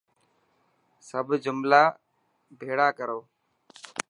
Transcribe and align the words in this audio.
سب 1.09 1.27
جملا 1.43 1.83
ڀيٿڙا 2.59 2.87
ڪرو. 2.97 3.19